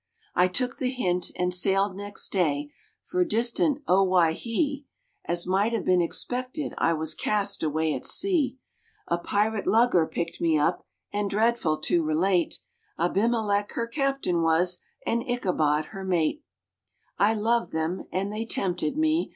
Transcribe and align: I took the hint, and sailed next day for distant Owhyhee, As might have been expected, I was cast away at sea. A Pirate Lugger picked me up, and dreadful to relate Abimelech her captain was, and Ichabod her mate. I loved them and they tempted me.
I 0.33 0.47
took 0.47 0.77
the 0.79 0.89
hint, 0.89 1.29
and 1.37 1.53
sailed 1.53 1.95
next 1.95 2.29
day 2.31 2.71
for 3.03 3.23
distant 3.23 3.83
Owhyhee, 3.87 4.87
As 5.25 5.45
might 5.45 5.73
have 5.73 5.85
been 5.85 6.01
expected, 6.01 6.73
I 6.79 6.91
was 6.93 7.13
cast 7.13 7.61
away 7.61 7.93
at 7.93 8.03
sea. 8.07 8.57
A 9.09 9.19
Pirate 9.19 9.67
Lugger 9.67 10.07
picked 10.07 10.41
me 10.41 10.57
up, 10.57 10.87
and 11.13 11.29
dreadful 11.29 11.77
to 11.81 12.01
relate 12.01 12.61
Abimelech 12.97 13.73
her 13.73 13.85
captain 13.85 14.41
was, 14.41 14.81
and 15.05 15.21
Ichabod 15.29 15.89
her 15.93 16.03
mate. 16.03 16.43
I 17.19 17.35
loved 17.35 17.71
them 17.71 18.01
and 18.11 18.33
they 18.33 18.43
tempted 18.45 18.97
me. 18.97 19.29